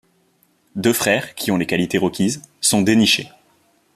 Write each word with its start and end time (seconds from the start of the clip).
Deux 0.75 0.93
frères, 0.93 1.35
qui 1.35 1.51
ont 1.51 1.57
les 1.57 1.67
qualités 1.67 1.99
requises, 1.99 2.41
sont 2.59 2.81
dénichés. 2.81 3.29